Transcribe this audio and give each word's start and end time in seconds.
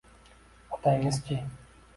Otangiz-chi? 0.77 1.39